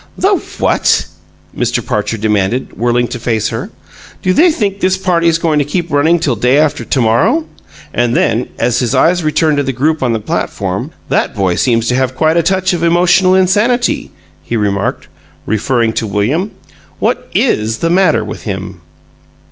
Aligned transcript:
"The 0.17 0.29
what?" 0.57 1.05
Mr. 1.55 1.85
Parcher 1.85 2.17
demanded, 2.17 2.75
whirling 2.75 3.07
to 3.09 3.19
face 3.19 3.49
her. 3.49 3.69
"Do 4.23 4.33
they 4.33 4.49
think 4.49 4.79
this 4.79 4.97
party's 4.97 5.37
going 5.37 5.59
to 5.59 5.63
keep 5.63 5.91
running 5.91 6.17
till 6.19 6.35
day 6.35 6.57
after 6.57 6.83
to 6.83 7.01
morrow?" 7.01 7.45
And 7.93 8.15
then, 8.15 8.49
as 8.57 8.79
his 8.79 8.95
eyes 8.95 9.23
returned 9.23 9.57
to 9.57 9.63
the 9.63 9.71
group 9.71 10.01
on 10.01 10.11
the 10.11 10.19
platform, 10.19 10.89
"That 11.09 11.35
boy 11.35 11.53
seems 11.53 11.87
to 11.89 11.95
have 11.95 12.15
quite 12.15 12.35
a 12.35 12.41
touch 12.41 12.73
of 12.73 12.81
emotional 12.81 13.35
insanity," 13.35 14.09
he 14.41 14.57
remarked, 14.57 15.07
referring 15.45 15.93
to 15.93 16.07
William. 16.07 16.49
"What 16.97 17.29
IS 17.35 17.77
the 17.77 17.91
matter 17.91 18.25
with 18.25 18.41
him?" 18.41 18.81